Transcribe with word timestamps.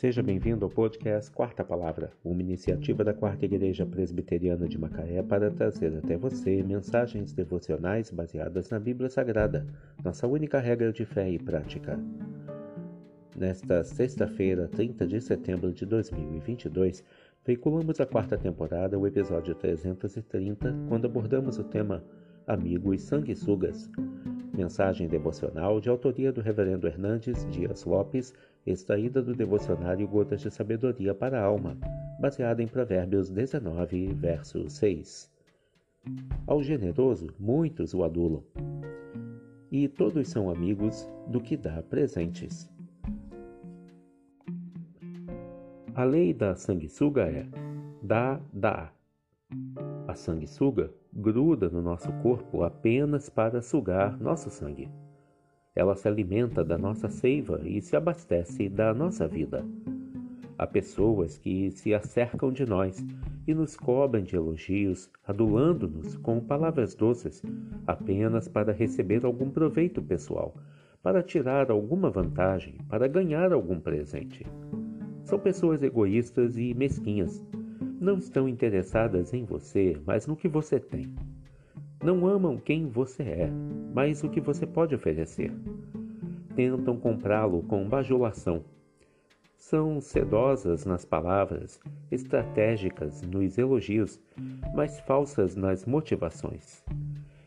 Seja 0.00 0.22
bem-vindo 0.22 0.64
ao 0.64 0.70
podcast 0.70 1.30
Quarta 1.30 1.62
Palavra, 1.62 2.10
uma 2.24 2.40
iniciativa 2.40 3.04
da 3.04 3.12
Quarta 3.12 3.44
Igreja 3.44 3.84
Presbiteriana 3.84 4.66
de 4.66 4.78
Macaé 4.78 5.22
para 5.22 5.50
trazer 5.50 5.94
até 5.94 6.16
você 6.16 6.62
mensagens 6.62 7.34
devocionais 7.34 8.10
baseadas 8.10 8.70
na 8.70 8.78
Bíblia 8.78 9.10
Sagrada, 9.10 9.66
nossa 10.02 10.26
única 10.26 10.58
regra 10.58 10.90
de 10.90 11.04
fé 11.04 11.28
e 11.28 11.38
prática. 11.38 12.00
Nesta 13.36 13.84
sexta-feira, 13.84 14.68
30 14.68 15.06
de 15.06 15.20
setembro 15.20 15.70
de 15.70 15.84
2022, 15.84 17.04
veiculamos 17.44 18.00
a 18.00 18.06
quarta 18.06 18.38
temporada, 18.38 18.98
o 18.98 19.06
episódio 19.06 19.54
330, 19.54 20.76
quando 20.88 21.04
abordamos 21.04 21.58
o 21.58 21.64
tema 21.64 22.02
Amigo 22.46 22.94
e 22.94 22.98
Sanguessugas. 22.98 23.90
Mensagem 24.56 25.08
devocional 25.08 25.78
de 25.78 25.88
autoria 25.88 26.32
do 26.32 26.40
Reverendo 26.40 26.86
Hernandes 26.86 27.46
Dias 27.50 27.84
Lopes, 27.84 28.34
extraída 28.66 29.22
do 29.22 29.34
devocionário 29.34 30.06
Gotas 30.06 30.40
de 30.40 30.50
Sabedoria 30.50 31.14
para 31.14 31.40
a 31.40 31.44
Alma, 31.44 31.76
baseada 32.20 32.62
em 32.62 32.68
Provérbios 32.68 33.30
19, 33.30 34.14
verso 34.14 34.68
6. 34.68 35.30
Ao 36.46 36.62
generoso, 36.62 37.28
muitos 37.38 37.94
o 37.94 38.02
adulam, 38.02 38.42
e 39.70 39.88
todos 39.88 40.28
são 40.28 40.50
amigos 40.50 41.08
do 41.26 41.40
que 41.40 41.56
dá 41.56 41.82
presentes. 41.82 42.70
A 45.94 46.04
lei 46.04 46.32
da 46.32 46.54
sanguessuga 46.54 47.28
é 47.28 47.46
dá, 48.02 48.40
dá. 48.52 48.92
A 50.06 50.14
sanguessuga 50.14 50.92
gruda 51.12 51.68
no 51.68 51.82
nosso 51.82 52.12
corpo 52.22 52.62
apenas 52.62 53.28
para 53.28 53.60
sugar 53.60 54.18
nosso 54.18 54.50
sangue. 54.50 54.88
Ela 55.74 55.94
se 55.94 56.08
alimenta 56.08 56.64
da 56.64 56.76
nossa 56.76 57.08
seiva 57.08 57.60
e 57.64 57.80
se 57.80 57.96
abastece 57.96 58.68
da 58.68 58.92
nossa 58.92 59.26
vida. 59.26 59.64
Há 60.58 60.66
pessoas 60.66 61.38
que 61.38 61.70
se 61.70 61.94
acercam 61.94 62.52
de 62.52 62.66
nós 62.66 63.04
e 63.46 63.54
nos 63.54 63.76
cobrem 63.76 64.24
de 64.24 64.36
elogios, 64.36 65.10
adulando-nos 65.26 66.16
com 66.16 66.40
palavras 66.40 66.94
doces, 66.94 67.42
apenas 67.86 68.46
para 68.48 68.72
receber 68.72 69.24
algum 69.24 69.48
proveito 69.48 70.02
pessoal, 70.02 70.54
para 71.02 71.22
tirar 71.22 71.70
alguma 71.70 72.10
vantagem, 72.10 72.76
para 72.88 73.08
ganhar 73.08 73.52
algum 73.52 73.80
presente. 73.80 74.44
São 75.24 75.38
pessoas 75.38 75.82
egoístas 75.82 76.58
e 76.58 76.74
mesquinhas 76.74 77.44
não 78.00 78.16
estão 78.16 78.48
interessadas 78.48 79.34
em 79.34 79.44
você, 79.44 80.00
mas 80.06 80.26
no 80.26 80.34
que 80.34 80.48
você 80.48 80.80
tem. 80.80 81.14
Não 82.02 82.26
amam 82.26 82.56
quem 82.56 82.86
você 82.86 83.22
é, 83.22 83.50
mas 83.92 84.24
o 84.24 84.30
que 84.30 84.40
você 84.40 84.66
pode 84.66 84.94
oferecer. 84.94 85.52
Tentam 86.56 86.96
comprá-lo 86.96 87.62
com 87.64 87.86
bajulação. 87.86 88.64
São 89.54 90.00
sedosas 90.00 90.86
nas 90.86 91.04
palavras, 91.04 91.78
estratégicas 92.10 93.20
nos 93.20 93.58
elogios, 93.58 94.18
mas 94.74 94.98
falsas 95.00 95.54
nas 95.54 95.84
motivações. 95.84 96.82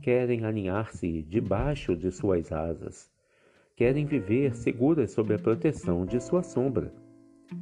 Querem 0.00 0.46
aninhar-se 0.46 1.22
debaixo 1.24 1.94
de 1.94 2.10
suas 2.10 2.50
asas. 2.50 3.10
Querem 3.76 4.06
viver 4.06 4.56
seguras 4.56 5.10
sob 5.10 5.34
a 5.34 5.38
proteção 5.38 6.06
de 6.06 6.20
sua 6.20 6.42
sombra. 6.42 6.90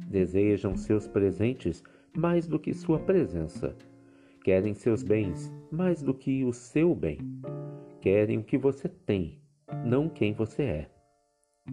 Desejam 0.07 0.77
seus 0.77 1.05
presentes 1.05 1.83
mais 2.15 2.47
do 2.47 2.57
que 2.57 2.73
sua 2.73 2.97
presença. 2.97 3.75
Querem 4.47 4.73
seus 4.73 5.03
bens 5.03 5.53
mais 5.69 6.01
do 6.01 6.13
que 6.13 6.45
o 6.45 6.53
seu 6.53 6.95
bem. 6.95 7.17
Querem 7.99 8.37
o 8.37 8.43
que 8.45 8.57
você 8.57 8.87
tem, 8.87 9.41
não 9.85 10.07
quem 10.07 10.31
você 10.31 10.63
é. 10.63 10.89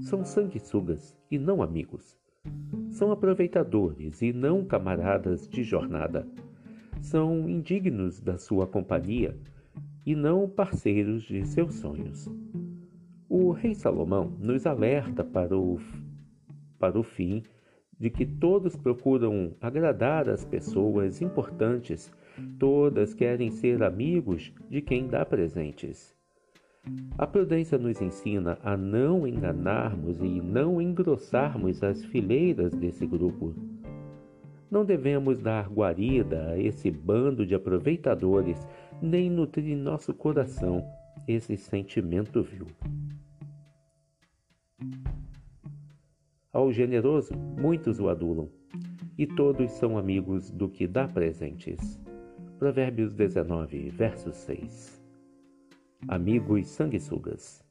São 0.00 0.24
sanguessugas 0.24 1.16
e 1.30 1.38
não 1.38 1.62
amigos. 1.62 2.18
São 2.90 3.12
aproveitadores 3.12 4.22
e 4.22 4.32
não 4.32 4.64
camaradas 4.64 5.46
de 5.46 5.62
jornada. 5.62 6.26
São 7.00 7.48
indignos 7.48 8.20
da 8.20 8.36
sua 8.36 8.66
companhia 8.66 9.38
e 10.04 10.16
não 10.16 10.48
parceiros 10.48 11.22
de 11.22 11.46
seus 11.46 11.76
sonhos. 11.76 12.28
O 13.28 13.52
rei 13.52 13.76
Salomão 13.76 14.36
nos 14.40 14.66
alerta 14.66 15.22
para 15.22 15.56
o, 15.56 15.78
para 16.76 16.98
o 16.98 17.04
fim 17.04 17.40
de 18.04 18.10
que 18.10 18.26
todos 18.26 18.76
procuram 18.76 19.54
agradar 19.62 20.28
as 20.28 20.44
pessoas 20.44 21.22
importantes, 21.22 22.12
todas 22.58 23.14
querem 23.14 23.50
ser 23.50 23.82
amigos 23.82 24.52
de 24.68 24.82
quem 24.82 25.08
dá 25.08 25.24
presentes. 25.24 26.14
A 27.16 27.26
prudência 27.26 27.78
nos 27.78 28.02
ensina 28.02 28.58
a 28.62 28.76
não 28.76 29.26
enganarmos 29.26 30.20
e 30.20 30.38
não 30.42 30.82
engrossarmos 30.82 31.82
as 31.82 32.04
fileiras 32.04 32.74
desse 32.74 33.06
grupo. 33.06 33.54
Não 34.70 34.84
devemos 34.84 35.38
dar 35.38 35.66
guarida 35.72 36.50
a 36.50 36.60
esse 36.60 36.90
bando 36.90 37.46
de 37.46 37.54
aproveitadores, 37.54 38.68
nem 39.00 39.30
nutrir 39.30 39.70
em 39.70 39.76
nosso 39.76 40.12
coração 40.12 40.84
esse 41.26 41.56
sentimento 41.56 42.42
vil. 42.42 42.66
Ao 46.64 46.72
generoso, 46.72 47.34
muitos 47.60 48.00
o 48.00 48.08
adulam, 48.08 48.48
e 49.18 49.26
todos 49.26 49.70
são 49.72 49.98
amigos 49.98 50.50
do 50.50 50.66
que 50.66 50.86
dá 50.86 51.06
presentes. 51.06 52.00
Provérbios 52.58 53.12
19, 53.12 53.90
verso 53.90 54.32
6. 54.32 54.98
Amigos 56.08 56.68
sanguessugas. 56.68 57.62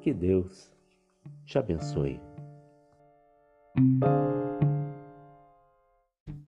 Que 0.00 0.14
Deus 0.14 0.72
te 1.44 1.58
abençoe. 1.58 2.20